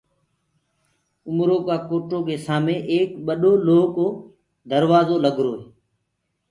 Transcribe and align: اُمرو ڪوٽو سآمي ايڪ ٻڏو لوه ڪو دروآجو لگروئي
اُمرو 1.27 1.57
ڪوٽو 1.89 2.19
سآمي 2.45 2.77
ايڪ 2.91 3.09
ٻڏو 3.25 3.51
لوه 3.65 3.85
ڪو 3.95 4.05
دروآجو 4.69 5.15
لگروئي 5.23 5.63